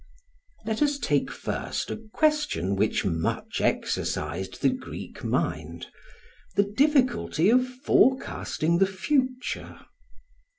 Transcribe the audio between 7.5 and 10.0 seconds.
of forecasting the future.